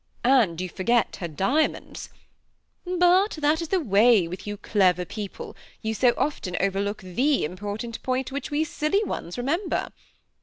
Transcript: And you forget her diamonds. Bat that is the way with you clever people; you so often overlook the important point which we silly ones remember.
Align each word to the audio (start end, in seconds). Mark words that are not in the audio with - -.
And 0.23 0.59
you 0.59 0.67
forget 0.67 1.17
her 1.17 1.27
diamonds. 1.27 2.09
Bat 2.87 3.37
that 3.39 3.61
is 3.61 3.67
the 3.67 3.79
way 3.79 4.27
with 4.27 4.47
you 4.47 4.57
clever 4.57 5.05
people; 5.05 5.55
you 5.83 5.93
so 5.93 6.15
often 6.17 6.57
overlook 6.59 7.03
the 7.03 7.45
important 7.45 8.01
point 8.01 8.31
which 8.31 8.49
we 8.49 8.63
silly 8.63 9.03
ones 9.03 9.37
remember. 9.37 9.89